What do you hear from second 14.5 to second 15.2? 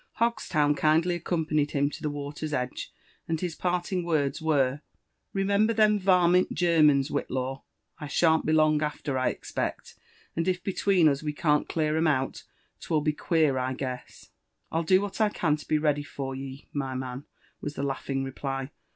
I'll do